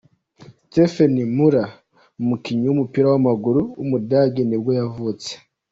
Stefan 0.65 1.15
Müller, 1.35 1.69
umukinnyi 2.21 2.65
w’umupira 2.67 3.05
w’amaguru 3.09 3.61
w’umudage 3.77 4.41
nibwo 4.45 4.71
yavutse. 4.79 5.31